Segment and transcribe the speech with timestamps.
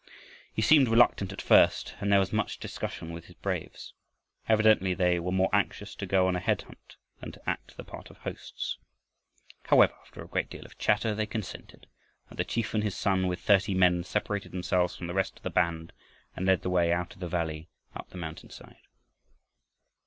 [0.51, 3.93] He seemed reluctant at first and there was much discussion with his braves.
[4.49, 7.83] Evidently they were more anxious to go on a head hunt than to act the
[7.83, 8.79] part of hosts.
[9.65, 11.85] However, after a great deal of chatter, they consented,
[12.31, 15.43] and the chief and his son with thirty men separated themselves from the rest of
[15.43, 15.93] the band
[16.35, 18.79] and led the way out of the valley up the mountainside.